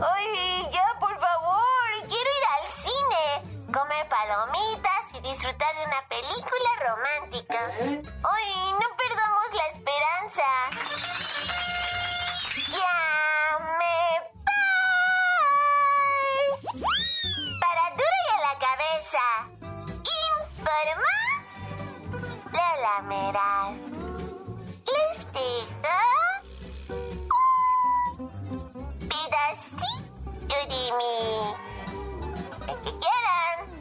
¡Ay, 0.00 0.68
ya, 0.70 0.96
por 1.00 1.18
favor! 1.18 1.64
quiero 2.08 2.30
ir 2.30 2.44
al 2.54 2.70
cine, 2.72 3.72
comer 3.72 4.08
palomitas 4.08 5.14
y 5.14 5.20
disfrutar 5.20 5.74
de 5.76 5.84
una 5.84 6.02
película 6.08 6.70
romántica. 6.86 7.60
¡Ay, 7.78 8.72
no 8.72 8.96
perdamos 8.96 9.44
la 9.52 9.66
esperanza! 9.68 11.23
¡Ya 12.84 12.98
me! 13.78 13.98
Para 17.60 17.84
duro 17.90 18.18
y 18.24 18.30
a 18.30 18.38
la 18.46 18.54
cabeza, 18.66 19.24
informa 20.56 21.14
la 22.52 22.70
lamerás. 22.82 23.74
¿Listo? 24.92 25.46
pedacito 29.08 30.58
de. 30.70 30.82
La 33.04 33.56
nota 33.58 33.73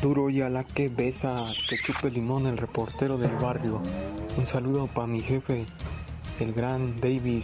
duro 0.01 0.29
y 0.29 0.41
a 0.41 0.50
la 0.50 0.63
que 0.63 0.88
besa, 0.88 1.36
que 1.69 1.77
chupe 1.77 2.10
limón 2.12 2.48
el 2.48 2.57
reportero 2.57 3.17
del 3.17 3.36
barrio. 3.36 3.81
Un 4.38 4.48
saludo 4.48 4.88
para 4.88 5.07
mi 5.07 5.19
jefe, 5.22 5.65
el 6.39 6.53
gran 6.53 7.00
Davis, 7.01 7.43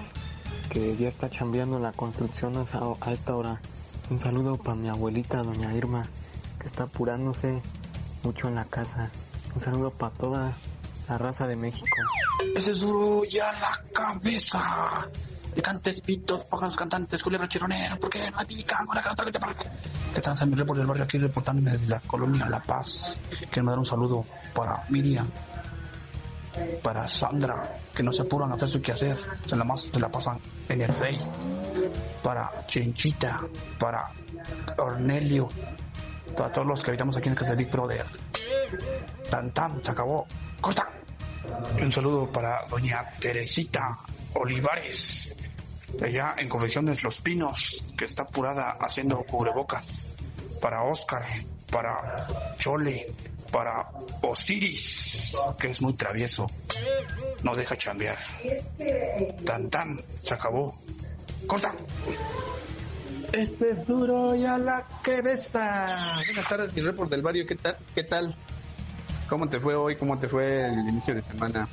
que 0.72 0.96
ya 0.96 1.10
está 1.10 1.30
chambeando 1.30 1.80
la 1.80 1.92
construcción 1.92 2.56
a, 2.56 3.12
esta 3.12 3.36
hora. 3.36 3.60
Un 4.10 4.20
saludo 4.20 4.56
para 4.58 4.75
mi 4.75 4.88
abuelita, 4.88 5.44
doña 5.44 5.74
Irma, 5.74 6.04
que 6.60 6.68
está 6.68 6.84
apurándose 6.84 7.62
mucho 8.24 8.48
en 8.48 8.56
la 8.56 8.63
casa. 8.66 9.12
Un 9.54 9.62
saludo 9.62 9.92
para 9.92 10.13
toda 10.13 10.54
la 11.10 11.18
raza 11.18 11.46
de 11.46 11.58
México. 11.58 11.86
Ese 12.56 12.72
es 12.72 12.80
duro 12.80 13.24
ya 13.25 13.51
la 13.51 13.84
cabeza. 13.94 15.10
De 15.54 15.62
cantes, 15.62 16.00
pitos, 16.00 16.46
pájaros 16.46 16.78
cantantes, 16.78 17.22
culebra 17.22 17.50
chironera, 17.50 17.98
porque 17.98 18.32
no 18.32 18.38
pican 18.48 18.86
con 18.86 18.96
la 18.96 19.01
cara 19.01 19.25
que 19.25 19.32
te 19.34 19.40
parece. 19.40 19.70
Que 20.13 20.22
transa 20.22 20.46
mi 20.46 20.56
report 20.56 20.78
del 20.78 20.88
barrio 20.88 21.04
aquí 21.04 21.18
reportándome 21.18 21.72
desde 21.72 21.88
la 21.88 22.00
colonia 22.00 22.48
La 22.48 22.63
Paz. 22.63 23.20
Quiero 23.50 23.66
mandar 23.66 23.80
un 23.80 23.86
saludo 23.86 24.25
para 24.54 24.86
Miriam, 24.88 25.28
para 26.81 27.08
Sandra, 27.08 27.74
que 27.93 28.03
no 28.03 28.12
se 28.12 28.24
apuran 28.24 28.51
a 28.51 28.55
hacer 28.55 28.67
su 28.67 28.81
quehacer, 28.81 29.17
se 29.46 29.55
la 29.55 29.63
más 29.63 29.81
se 29.81 30.00
la 30.00 30.10
pasan 30.10 30.39
en 30.67 30.81
el 30.81 30.93
Face, 30.93 31.27
para 32.24 32.51
Chinchita, 32.67 33.41
para 33.79 34.10
Ornelio, 34.77 35.48
para 36.36 36.51
todos 36.51 36.67
los 36.67 36.84
que 36.84 36.91
habitamos 36.91 37.17
aquí 37.17 37.27
en 37.27 37.34
el 37.34 37.39
Castellic 37.39 37.72
Brother. 37.72 38.05
Tan 39.29 39.51
tan, 39.51 39.84
se 39.84 39.91
acabó. 39.91 40.27
Corta. 40.60 40.88
Un 41.81 41.91
saludo 41.91 42.31
para 42.31 42.65
doña 42.70 43.03
Teresita 43.20 43.98
Olivares, 44.34 45.36
allá 46.01 46.36
en 46.38 46.48
Confecciones 46.48 47.03
Los 47.03 47.22
Pinos, 47.22 47.84
que 47.98 48.05
está 48.05 48.24
apurada 48.24 48.77
haciendo 48.79 49.17
cubrebocas. 49.24 50.15
Para 50.62 50.84
Oscar, 50.84 51.24
para 51.72 52.27
Chole, 52.58 53.12
para 53.51 53.89
Osiris, 54.22 55.36
que 55.60 55.70
es 55.70 55.81
muy 55.81 55.93
travieso. 55.93 56.50
No 57.43 57.53
deja 57.53 57.75
chambear. 57.75 58.17
Tan 59.46 59.70
tan, 59.70 60.00
se 60.22 60.34
acabó. 60.34 60.75
Corta. 61.48 61.74
Este 63.31 63.72
es 63.72 63.86
duro 63.86 64.36
y 64.36 64.46
a 64.46 64.58
la 64.58 64.88
cabeza. 65.01 65.86
Buenas 66.25 66.50
tardes, 66.50 66.74
mi 66.74 66.81
report 66.81 67.10
del 67.10 67.22
barrio. 67.22 67.46
¿Qué 67.46 67.55
tal? 67.55 67.77
¿Qué 67.96 68.03
tal? 68.03 68.36
¿Cómo 69.29 69.48
te 69.48 69.60
fue 69.60 69.75
hoy? 69.75 69.96
¿Cómo 69.96 70.20
te 70.20 70.27
fue 70.27 70.65
el 70.65 70.89
inicio 70.89 71.15
de 71.15 71.22
semana? 71.22 71.67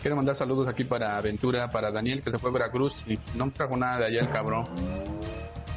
Quiero 0.00 0.16
mandar 0.16 0.34
saludos 0.34 0.68
aquí 0.68 0.84
para 0.84 1.16
Aventura, 1.16 1.68
para 1.70 1.90
Daniel 1.90 2.22
que 2.22 2.30
se 2.30 2.38
fue 2.38 2.50
a 2.50 2.52
Veracruz 2.54 3.06
y 3.08 3.18
no 3.36 3.50
trajo 3.50 3.76
nada 3.76 3.98
de 4.00 4.04
allá 4.06 4.20
el 4.20 4.28
cabrón. 4.28 4.66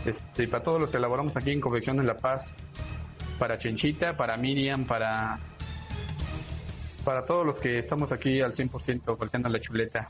Este, 0.06 0.48
para 0.48 0.64
todos 0.64 0.80
los 0.80 0.90
que 0.90 0.98
elaboramos 0.98 1.36
aquí 1.36 1.52
en 1.52 1.60
Confección 1.60 1.98
de 1.98 2.04
La 2.04 2.18
Paz, 2.18 2.58
para 3.38 3.58
Chenchita, 3.58 4.16
para 4.16 4.38
Miriam, 4.38 4.86
para 4.86 5.40
para 7.08 7.24
todos 7.24 7.46
los 7.46 7.58
que 7.58 7.80
estamos 7.80 8.12
aquí 8.12 8.42
al 8.42 8.52
100% 8.52 9.18
volteando 9.18 9.48
la 9.48 9.62
chuleta. 9.62 10.10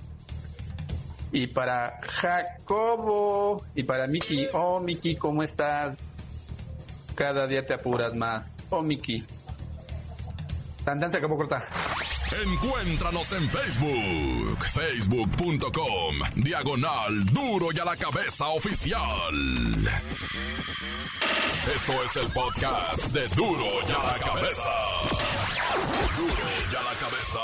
Y 1.31 1.45
para 1.45 1.99
Jacobo 2.01 3.63
y 3.75 3.83
para 3.83 4.07
Miki. 4.07 4.47
Oh, 4.53 4.79
Miki, 4.79 5.15
¿cómo 5.15 5.43
estás? 5.43 5.95
Cada 7.13 7.45
día 7.45 7.63
te 7.63 7.75
apuras 7.75 8.15
más. 8.15 8.57
Oh, 8.71 8.81
Miki. 8.81 9.23
Tan, 10.83 11.11
se 11.11 11.17
acabó 11.17 11.37
corta. 11.37 11.61
Encuéntranos 12.31 13.31
en 13.31 13.49
Facebook, 13.49 14.57
facebook.com, 14.73 16.15
diagonal 16.35 17.25
duro 17.25 17.69
y 17.73 17.79
a 17.79 17.85
la 17.85 17.95
cabeza 17.95 18.47
oficial. 18.49 19.33
Esto 21.73 22.03
es 22.03 22.15
el 22.17 22.31
podcast 22.31 23.05
de 23.13 23.27
duro 23.29 23.65
y 23.81 23.91
a 23.91 24.03
la 24.11 24.19
cabeza. 24.19 24.69
Duro 26.17 26.33
y 26.69 26.75
a 26.75 26.83
la 26.83 26.93
cabeza. 26.99 27.39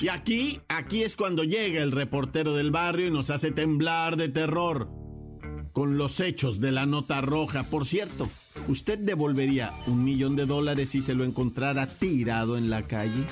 Y 0.00 0.08
aquí, 0.08 0.60
aquí 0.68 1.02
es 1.02 1.16
cuando 1.16 1.44
llega 1.44 1.82
el 1.82 1.92
reportero 1.92 2.54
del 2.54 2.70
barrio 2.70 3.08
y 3.08 3.10
nos 3.10 3.28
hace 3.28 3.50
temblar 3.50 4.16
de 4.16 4.30
terror 4.30 4.88
con 5.72 5.98
los 5.98 6.20
hechos 6.20 6.60
de 6.60 6.72
la 6.72 6.86
nota 6.86 7.20
roja. 7.20 7.64
Por 7.64 7.84
cierto, 7.86 8.30
¿usted 8.66 8.98
devolvería 8.98 9.74
un 9.86 10.04
millón 10.04 10.36
de 10.36 10.46
dólares 10.46 10.90
si 10.90 11.00
se 11.00 11.14
lo 11.14 11.24
encontrara 11.24 11.86
tirado 11.86 12.58
en 12.58 12.70
la 12.70 12.82
calle? 12.82 13.24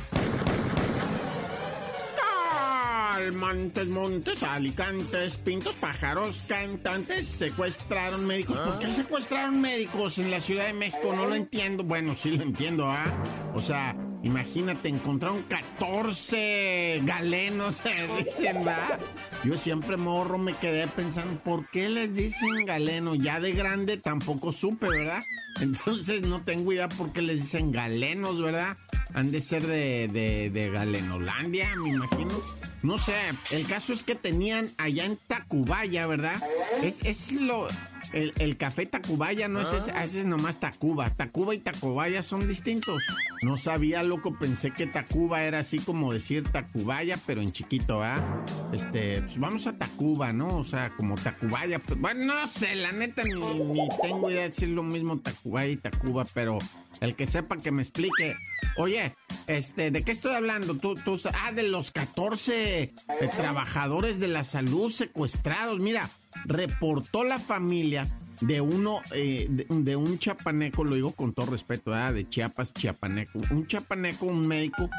Montes, 3.33 3.89
Montes, 3.89 4.43
Alicantes, 4.43 5.37
Pintos, 5.39 5.75
Pájaros, 5.75 6.45
Cantantes, 6.47 7.27
secuestraron 7.27 8.27
médicos. 8.27 8.59
¿Por 8.59 8.79
qué 8.79 8.87
ah. 8.87 8.95
secuestraron 8.95 9.61
médicos 9.61 10.19
en 10.19 10.31
la 10.31 10.41
Ciudad 10.41 10.67
de 10.67 10.73
México? 10.73 11.13
No 11.15 11.27
lo 11.27 11.35
entiendo. 11.35 11.83
Bueno, 11.83 12.15
sí 12.15 12.37
lo 12.37 12.43
entiendo, 12.43 12.87
¿ah? 12.87 13.13
O 13.55 13.61
sea, 13.61 13.97
Imagínate, 14.27 14.89
encontraron 14.89 15.45
14 15.45 17.01
galenos, 17.05 17.81
dicen, 18.25 18.67
¿va? 18.67 18.99
Yo 19.45 19.57
siempre 19.57 19.97
morro 19.97 20.37
me 20.37 20.57
quedé 20.57 20.89
pensando, 20.89 21.41
¿por 21.45 21.71
qué 21.71 21.89
les 21.89 22.13
dicen 22.13 22.65
galeno? 22.67 23.15
Ya 23.15 23.39
de 23.39 23.53
grande 23.53 23.99
tampoco 23.99 24.51
supe, 24.51 24.89
¿verdad? 24.89 25.23
Entonces 25.61 26.23
no 26.23 26.43
tengo 26.43 26.73
idea 26.73 26.89
por 26.89 27.13
qué 27.13 27.23
les 27.23 27.43
dicen 27.43 27.71
galenos, 27.71 28.43
¿verdad? 28.43 28.77
Han 29.15 29.31
de 29.31 29.41
ser 29.41 29.65
de, 29.65 30.09
de, 30.09 30.51
de 30.51 30.71
Galenolandia, 30.71 31.69
me 31.77 31.91
imagino. 31.91 32.43
No 32.87 32.99
sé, 32.99 33.15
el 33.51 33.67
caso 33.67 33.93
es 33.93 34.05
que 34.05 34.15
tenían 34.15 34.71
allá 34.79 35.07
en 35.07 35.17
Tacubaya, 35.17 36.07
¿verdad? 36.07 36.41
Es, 36.85 37.05
es 37.05 37.33
lo. 37.33 37.67
El, 38.13 38.57
café 38.57 38.87
Tacubaya 38.87 39.49
no 39.49 39.61
es 39.61 39.73
ese, 39.73 39.91
ah. 39.91 40.05
ese, 40.05 40.21
es 40.21 40.27
nomás 40.27 40.61
Tacuba. 40.61 41.11
Tacuba 41.11 41.53
y 41.53 41.59
Tacubaya 41.59 42.23
son 42.23 42.47
distintos. 42.47 43.03
No 43.43 43.57
sabía, 43.57 44.05
loco, 44.05 44.39
pensé 44.39 44.71
que 44.71 44.87
Tacuba 44.87 45.43
era 45.43 45.59
así 45.59 45.81
como 45.81 46.13
decir 46.13 46.45
Tacubaya, 46.49 47.19
pero 47.27 47.43
en 47.43 47.51
chiquito, 47.51 48.05
¿ah? 48.05 48.45
Este, 48.73 49.21
pues 49.21 49.37
vamos 49.41 49.67
a 49.67 49.77
Tacuba, 49.77 50.33
¿no? 50.33 50.57
O 50.57 50.63
sea, 50.63 50.91
como 50.91 51.17
Tacubaya. 51.17 51.81
Pues, 51.81 51.99
bueno, 51.99 52.27
no 52.27 52.47
sé, 52.47 52.77
la 52.77 52.93
neta 52.93 53.25
ni, 53.25 53.33
ni 53.33 53.89
tengo 54.01 54.31
idea 54.31 54.43
de 54.43 54.51
decir 54.51 54.69
lo 54.69 54.85
mismo 54.85 55.19
Tacubaya 55.19 55.73
y 55.73 55.77
Tacuba, 55.77 56.25
pero 56.33 56.59
el 57.01 57.17
que 57.17 57.27
sepa 57.27 57.57
que 57.57 57.73
me 57.73 57.83
explique. 57.83 58.37
Oye, 58.77 59.15
este, 59.47 59.91
¿de 59.91 60.03
qué 60.03 60.13
estoy 60.13 60.35
hablando? 60.35 60.75
Tú, 60.75 60.95
tú, 60.95 61.19
ah, 61.33 61.53
de 61.53 61.63
los 61.63 61.91
14 61.91 62.83
eh, 62.83 62.93
trabajadores 63.35 64.21
de 64.21 64.29
la 64.29 64.45
salud 64.45 64.91
secuestrados. 64.91 65.81
Mira, 65.81 66.11
reportó 66.45 67.25
la 67.25 67.39
familia 67.39 68.07
de 68.41 68.61
uno, 68.61 69.01
eh, 69.15 69.47
de, 69.49 69.97
un 69.97 70.19
chapaneco, 70.19 70.85
lo 70.85 70.95
digo 70.95 71.13
con 71.13 71.33
todo 71.33 71.47
respeto, 71.47 71.93
de 71.93 72.29
Chiapas, 72.29 72.73
chiapaneco. 72.73 73.41
Un 73.51 73.67
chapaneco, 73.67 74.27
un 74.27 74.47
médico, 74.47 74.91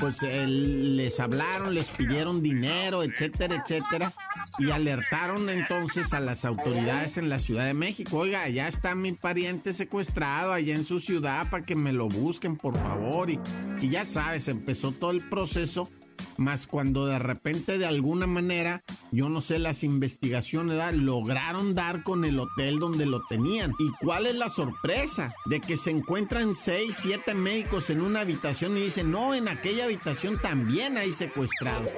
pues 0.00 0.22
les 0.22 1.20
hablaron, 1.20 1.74
les 1.74 1.88
pidieron 1.88 2.42
dinero, 2.42 3.02
etcétera, 3.02 3.62
etcétera, 3.62 4.12
y 4.58 4.70
alertaron 4.70 5.48
entonces 5.48 6.12
a 6.12 6.20
las 6.20 6.44
autoridades 6.44 7.16
en 7.16 7.28
la 7.28 7.38
Ciudad 7.38 7.66
de 7.66 7.74
México. 7.74 8.18
Oiga, 8.18 8.42
allá 8.42 8.68
está 8.68 8.94
mi 8.94 9.12
pariente 9.12 9.72
secuestrado, 9.72 10.52
allá 10.52 10.74
en 10.74 10.84
su 10.84 10.98
ciudad, 10.98 11.48
para 11.50 11.64
que 11.64 11.74
me 11.74 11.92
lo 11.92 12.08
busquen, 12.08 12.56
por 12.56 12.74
favor. 12.74 13.30
Y 13.30 13.88
ya 13.88 14.04
sabes, 14.04 14.48
empezó 14.48 14.92
todo 14.92 15.10
el 15.10 15.28
proceso 15.28 15.90
más 16.36 16.66
cuando 16.66 17.06
de 17.06 17.18
repente 17.18 17.78
de 17.78 17.86
alguna 17.86 18.26
manera, 18.26 18.82
yo 19.10 19.28
no 19.28 19.40
sé, 19.40 19.58
las 19.58 19.82
investigaciones 19.82 20.94
lograron 20.94 21.74
dar 21.74 22.02
con 22.02 22.24
el 22.24 22.38
hotel 22.38 22.78
donde 22.78 23.06
lo 23.06 23.24
tenían. 23.26 23.72
¿Y 23.78 23.90
cuál 24.04 24.26
es 24.26 24.36
la 24.36 24.48
sorpresa? 24.48 25.32
De 25.46 25.60
que 25.60 25.76
se 25.76 25.90
encuentran 25.90 26.54
seis, 26.54 26.96
siete 27.00 27.34
médicos 27.34 27.90
en 27.90 28.00
una 28.00 28.20
habitación 28.20 28.76
y 28.76 28.82
dicen, 28.82 29.10
no, 29.10 29.34
en 29.34 29.48
aquella 29.48 29.84
habitación 29.84 30.38
también 30.38 30.96
hay 30.96 31.12
secuestrados. 31.12 31.90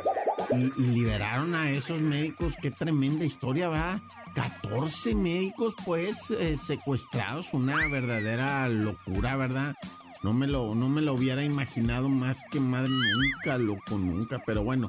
Y, 0.52 0.70
liberaron 0.90 1.54
a 1.54 1.70
esos 1.70 2.02
médicos, 2.02 2.54
qué 2.60 2.70
tremenda 2.70 3.24
historia, 3.24 3.68
va. 3.68 4.02
14 4.34 5.14
médicos 5.14 5.74
pues 5.84 6.30
eh, 6.30 6.56
secuestrados, 6.56 7.52
una 7.52 7.76
verdadera 7.88 8.68
locura, 8.68 9.36
¿verdad? 9.36 9.74
No 10.22 10.32
me 10.34 10.46
lo, 10.46 10.74
no 10.74 10.88
me 10.88 11.00
lo 11.00 11.14
hubiera 11.14 11.42
imaginado 11.42 12.08
más 12.08 12.42
que 12.50 12.60
madre 12.60 12.90
nunca, 12.90 13.56
loco, 13.58 13.96
nunca, 13.96 14.42
pero 14.44 14.62
bueno. 14.62 14.88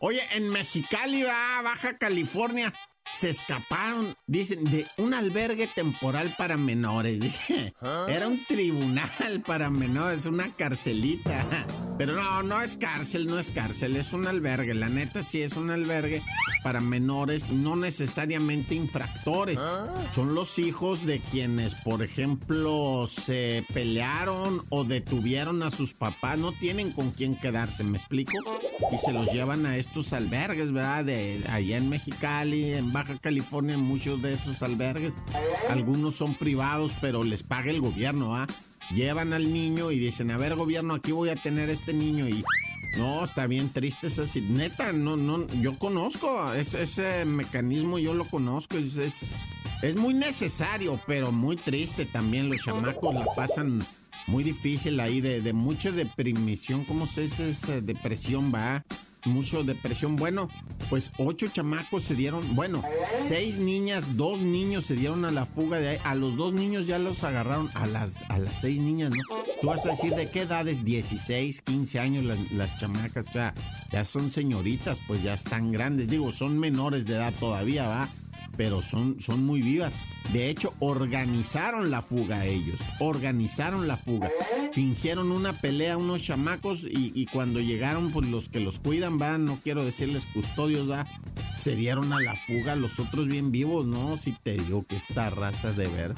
Oye, 0.00 0.22
en 0.32 0.50
Mexicali, 0.50 1.22
va, 1.22 1.62
Baja 1.62 1.98
California, 1.98 2.72
se 3.18 3.30
escaparon, 3.30 4.16
dicen, 4.26 4.64
de 4.64 4.86
un 4.98 5.14
albergue 5.14 5.66
temporal 5.66 6.34
para 6.36 6.56
menores. 6.56 7.18
Dice, 7.20 7.74
era 8.08 8.28
un 8.28 8.44
tribunal 8.44 9.42
para 9.46 9.70
menores, 9.70 10.26
una 10.26 10.48
carcelita. 10.50 11.66
Pero 11.96 12.14
no, 12.14 12.42
no 12.42 12.60
es 12.60 12.76
cárcel, 12.76 13.26
no 13.26 13.38
es 13.38 13.52
cárcel, 13.52 13.96
es 13.96 14.12
un 14.12 14.26
albergue. 14.26 14.74
La 14.74 14.88
neta 14.88 15.22
sí 15.22 15.42
es 15.42 15.56
un 15.56 15.70
albergue 15.70 16.22
para 16.64 16.80
menores, 16.80 17.50
no 17.50 17.76
necesariamente 17.76 18.74
infractores. 18.74 19.60
Son 20.12 20.34
los 20.34 20.58
hijos 20.58 21.06
de 21.06 21.20
quienes, 21.20 21.76
por 21.76 22.02
ejemplo, 22.02 23.06
se 23.06 23.64
pelearon 23.72 24.64
o 24.70 24.82
detuvieron 24.82 25.62
a 25.62 25.70
sus 25.70 25.94
papás. 25.94 26.36
No 26.36 26.52
tienen 26.52 26.90
con 26.90 27.12
quién 27.12 27.36
quedarse, 27.36 27.84
¿me 27.84 27.98
explico? 27.98 28.32
Y 28.90 28.98
se 28.98 29.12
los 29.12 29.32
llevan 29.32 29.64
a 29.64 29.76
estos 29.76 30.12
albergues, 30.12 30.72
¿verdad? 30.72 31.04
De 31.04 31.44
allá 31.48 31.76
en 31.76 31.88
Mexicali, 31.88 32.74
en 32.74 32.92
Baja 32.92 33.18
California, 33.18 33.78
muchos 33.78 34.20
de 34.20 34.34
esos 34.34 34.62
albergues. 34.62 35.16
Algunos 35.70 36.16
son 36.16 36.34
privados, 36.34 36.92
pero 37.00 37.22
les 37.22 37.44
paga 37.44 37.70
el 37.70 37.80
gobierno, 37.80 38.36
¿ah? 38.36 38.48
Llevan 38.90 39.32
al 39.32 39.52
niño 39.52 39.90
y 39.90 39.98
dicen, 39.98 40.30
a 40.30 40.36
ver, 40.36 40.54
gobierno, 40.54 40.94
aquí 40.94 41.12
voy 41.12 41.30
a 41.30 41.36
tener 41.36 41.70
este 41.70 41.92
niño 41.92 42.28
y 42.28 42.44
no, 42.96 43.24
está 43.24 43.46
bien 43.46 43.70
triste 43.70 44.06
esa 44.06 44.24
Neta, 44.40 44.92
no, 44.92 45.16
no, 45.16 45.46
yo 45.60 45.78
conozco 45.78 46.52
ese, 46.54 47.24
mecanismo, 47.24 47.98
yo 47.98 48.14
lo 48.14 48.28
conozco. 48.28 48.76
Es, 48.76 48.96
es, 49.82 49.96
muy 49.96 50.14
necesario, 50.14 51.00
pero 51.06 51.32
muy 51.32 51.56
triste 51.56 52.06
también. 52.06 52.48
Los 52.48 52.58
chamacos 52.58 53.14
la 53.14 53.24
pasan 53.34 53.84
muy 54.26 54.44
difícil 54.44 55.00
ahí, 55.00 55.20
de, 55.20 55.40
de 55.40 55.52
mucha 55.52 55.90
deprimición. 55.90 56.84
¿Cómo 56.84 57.06
se 57.06 57.22
dice 57.22 57.48
esa 57.48 57.80
depresión, 57.80 58.52
va? 58.54 58.84
Mucho 59.26 59.64
depresión. 59.64 60.16
Bueno, 60.16 60.48
pues 60.90 61.12
ocho 61.18 61.48
chamacos 61.48 62.04
se 62.04 62.14
dieron, 62.14 62.54
bueno, 62.54 62.82
seis 63.26 63.58
niñas, 63.58 64.16
dos 64.16 64.40
niños 64.40 64.86
se 64.86 64.94
dieron 64.94 65.24
a 65.24 65.30
la 65.30 65.46
fuga 65.46 65.78
de 65.78 65.88
ahí. 65.88 65.98
A 66.04 66.14
los 66.14 66.36
dos 66.36 66.52
niños 66.52 66.86
ya 66.86 66.98
los 66.98 67.24
agarraron, 67.24 67.70
a 67.74 67.86
las, 67.86 68.22
a 68.28 68.38
las 68.38 68.60
seis 68.60 68.80
niñas, 68.80 69.10
¿no? 69.10 69.36
Tú 69.60 69.66
vas 69.66 69.84
a 69.86 69.90
decir 69.90 70.14
de 70.14 70.30
qué 70.30 70.42
edades, 70.42 70.84
16, 70.84 71.62
15 71.62 72.00
años 72.00 72.24
las, 72.24 72.52
las 72.52 72.76
chamacas, 72.78 73.28
o 73.28 73.32
sea, 73.32 73.54
ya 73.90 74.04
son 74.04 74.30
señoritas, 74.30 74.98
pues 75.06 75.22
ya 75.22 75.34
están 75.34 75.72
grandes. 75.72 76.08
Digo, 76.08 76.32
son 76.32 76.58
menores 76.58 77.06
de 77.06 77.14
edad 77.14 77.32
todavía, 77.38 77.86
¿va? 77.86 78.08
Pero 78.56 78.82
son, 78.82 79.20
son 79.20 79.44
muy 79.44 79.62
vivas. 79.62 79.92
De 80.32 80.48
hecho, 80.48 80.74
organizaron 80.80 81.90
la 81.90 82.02
fuga 82.02 82.46
ellos, 82.46 82.78
organizaron 82.98 83.86
la 83.86 83.96
fuga. 83.96 84.30
Fingieron 84.72 85.30
una 85.30 85.60
pelea 85.60 85.96
unos 85.96 86.22
chamacos 86.22 86.84
y, 86.88 87.26
cuando 87.26 87.60
llegaron, 87.60 88.10
pues 88.10 88.28
los 88.28 88.48
que 88.48 88.60
los 88.60 88.78
cuidan, 88.78 89.18
van, 89.18 89.44
no 89.44 89.58
quiero 89.62 89.84
decirles 89.84 90.26
custodios, 90.32 90.90
va, 90.90 91.04
se 91.58 91.76
dieron 91.76 92.12
a 92.12 92.20
la 92.20 92.34
fuga, 92.34 92.74
los 92.74 92.98
otros 92.98 93.28
bien 93.28 93.52
vivos, 93.52 93.86
¿no? 93.86 94.16
Si 94.16 94.32
te 94.32 94.52
digo 94.52 94.84
que 94.86 94.96
esta 94.96 95.30
raza 95.30 95.72
de 95.72 95.86
ver. 95.88 96.14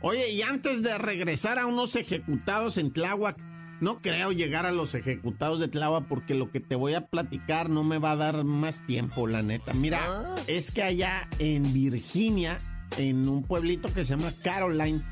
Oye, 0.00 0.30
y 0.32 0.42
antes 0.42 0.82
de 0.82 0.98
regresar 0.98 1.58
a 1.58 1.66
unos 1.66 1.94
ejecutados 1.96 2.78
en 2.78 2.92
Tláhuac, 2.92 3.36
no 3.82 3.98
creo 3.98 4.30
llegar 4.30 4.64
a 4.64 4.70
los 4.70 4.94
ejecutados 4.94 5.58
de 5.58 5.66
Tlava 5.66 6.02
porque 6.02 6.36
lo 6.36 6.52
que 6.52 6.60
te 6.60 6.76
voy 6.76 6.94
a 6.94 7.08
platicar 7.08 7.68
no 7.68 7.82
me 7.82 7.98
va 7.98 8.12
a 8.12 8.16
dar 8.16 8.44
más 8.44 8.86
tiempo, 8.86 9.26
la 9.26 9.42
neta. 9.42 9.74
Mira, 9.74 10.04
ah. 10.06 10.36
es 10.46 10.70
que 10.70 10.84
allá 10.84 11.28
en 11.40 11.74
Virginia, 11.74 12.60
en 12.96 13.28
un 13.28 13.42
pueblito 13.42 13.92
que 13.92 14.04
se 14.04 14.10
llama 14.16 14.32
Caroline, 14.44 15.02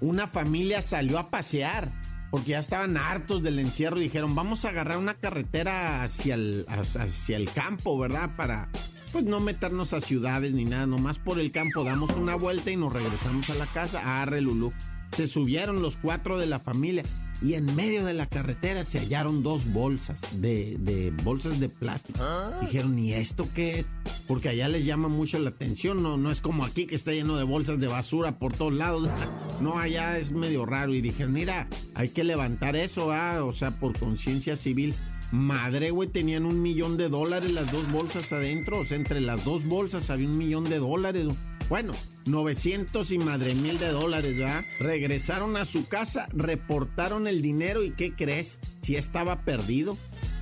una 0.00 0.26
familia 0.26 0.80
salió 0.80 1.18
a 1.18 1.28
pasear 1.28 1.92
porque 2.30 2.52
ya 2.52 2.58
estaban 2.58 2.96
hartos 2.96 3.42
del 3.42 3.58
encierro 3.58 3.98
y 3.98 4.04
dijeron, 4.04 4.34
vamos 4.34 4.64
a 4.64 4.70
agarrar 4.70 4.96
una 4.96 5.14
carretera 5.14 6.02
hacia 6.02 6.36
el, 6.36 6.64
hacia 6.68 7.36
el 7.36 7.50
campo, 7.50 7.98
¿verdad? 7.98 8.30
Para 8.34 8.70
pues 9.12 9.24
no 9.24 9.40
meternos 9.40 9.92
a 9.92 10.00
ciudades 10.00 10.54
ni 10.54 10.64
nada, 10.64 10.86
nomás 10.86 11.18
por 11.18 11.38
el 11.38 11.52
campo 11.52 11.84
damos 11.84 12.10
una 12.12 12.34
vuelta 12.34 12.70
y 12.70 12.76
nos 12.76 12.94
regresamos 12.94 13.50
a 13.50 13.56
la 13.56 13.66
casa. 13.66 14.22
Arre, 14.22 14.40
Lulú. 14.40 14.72
Se 15.12 15.26
subieron 15.26 15.82
los 15.82 15.98
cuatro 15.98 16.38
de 16.38 16.46
la 16.46 16.58
familia 16.58 17.04
y 17.42 17.54
en 17.54 17.74
medio 17.74 18.04
de 18.04 18.14
la 18.14 18.26
carretera 18.26 18.84
se 18.84 18.98
hallaron 18.98 19.42
dos 19.42 19.72
bolsas 19.72 20.20
de, 20.32 21.12
bolsas 21.22 21.60
de 21.60 21.68
plástico. 21.68 22.18
Ah. 22.22 22.58
Dijeron, 22.62 22.98
¿y 22.98 23.12
esto 23.12 23.46
qué 23.54 23.80
es? 23.80 23.86
Porque 24.26 24.48
allá 24.48 24.68
les 24.68 24.84
llama 24.84 25.08
mucho 25.08 25.38
la 25.38 25.50
atención, 25.50 26.02
no, 26.02 26.16
no 26.16 26.30
es 26.30 26.40
como 26.40 26.64
aquí 26.64 26.86
que 26.86 26.94
está 26.94 27.12
lleno 27.12 27.36
de 27.36 27.44
bolsas 27.44 27.78
de 27.78 27.86
basura 27.86 28.38
por 28.38 28.54
todos 28.54 28.72
lados. 28.72 29.08
No, 29.60 29.78
allá 29.78 30.18
es 30.18 30.32
medio 30.32 30.66
raro. 30.66 30.92
Y 30.92 31.00
dijeron, 31.00 31.32
mira, 31.32 31.66
hay 31.94 32.10
que 32.10 32.24
levantar 32.24 32.76
eso, 32.76 33.10
¿ah? 33.10 33.42
o 33.42 33.54
sea, 33.54 33.70
por 33.70 33.98
conciencia 33.98 34.54
civil. 34.54 34.94
Madre, 35.32 35.90
güey, 35.90 36.10
tenían 36.10 36.44
un 36.44 36.60
millón 36.60 36.98
de 36.98 37.08
dólares 37.08 37.52
las 37.52 37.72
dos 37.72 37.90
bolsas 37.90 38.30
adentro. 38.32 38.80
O 38.80 38.84
sea, 38.84 38.98
entre 38.98 39.20
las 39.22 39.44
dos 39.46 39.64
bolsas 39.64 40.10
había 40.10 40.28
un 40.28 40.36
millón 40.36 40.64
de 40.64 40.78
dólares. 40.78 41.28
Bueno, 41.68 41.94
900 42.26 43.10
y 43.10 43.18
madre 43.18 43.54
mil 43.56 43.78
de 43.78 43.88
dólares, 43.88 44.38
¿verdad? 44.38 44.64
Regresaron 44.78 45.56
a 45.56 45.64
su 45.64 45.88
casa, 45.88 46.28
reportaron 46.32 47.26
el 47.26 47.42
dinero 47.42 47.82
y 47.82 47.90
¿qué 47.90 48.14
crees? 48.14 48.58
Si 48.82 48.94
estaba 48.94 49.42
perdido. 49.44 49.96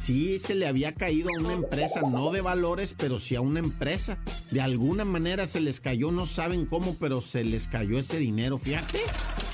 Sí 0.05 0.39
se 0.39 0.55
le 0.55 0.67
había 0.67 0.93
caído 0.95 1.31
a 1.31 1.41
una 1.41 1.55
empresa, 1.55 2.03
no 2.03 2.31
de 2.31 2.43
valores, 2.43 2.95
pero 2.97 3.19
sí 3.19 3.37
a 3.37 3.41
una 3.41 3.61
empresa. 3.61 4.19
De 4.51 4.61
alguna 4.61 5.07
manera 5.07 5.47
se 5.47 5.61
les 5.61 5.81
cayó, 5.81 6.13
no 6.13 6.27
saben 6.27 6.67
cómo, 6.67 6.95
pero 7.01 7.23
se 7.23 7.43
les 7.43 7.69
cayó 7.69 7.99
ese 7.99 8.19
dinero, 8.19 8.59
fíjate. 8.59 9.01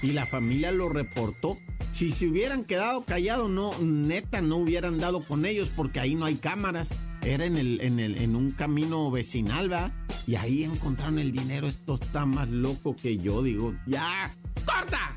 Y 0.03 0.11
la 0.11 0.27
familia 0.27 0.73
lo 0.73 0.89
reportó. 0.89 1.57
Si 1.93 2.11
se 2.11 2.27
hubieran 2.27 2.65
quedado 2.65 3.05
callados, 3.05 3.49
no, 3.49 3.79
neta, 3.81 4.41
no 4.41 4.57
hubieran 4.57 4.99
dado 4.99 5.21
con 5.21 5.47
ellos 5.47 5.71
porque 5.77 6.01
ahí 6.01 6.17
no 6.17 6.25
hay 6.25 6.35
cámaras 6.35 6.91
era 7.23 7.45
en, 7.45 7.57
el, 7.57 7.81
en, 7.83 8.01
el, 8.01 8.17
en 8.17 8.35
un 8.35 8.51
camino 8.53 9.11
vecinal, 9.11 9.71
¿va? 9.71 9.93
Y 10.27 10.37
ahí 10.37 10.65
encontraron 10.65 11.19
el 11.19 11.33
dinero. 11.33 11.69
Esto 11.69 11.95
está 11.95 12.27
más 12.27 12.49
loco 12.49 12.97
que 12.97 13.19
yo, 13.19 13.43
digo, 13.43 13.75
ya, 13.87 14.35
corta. 14.65 15.17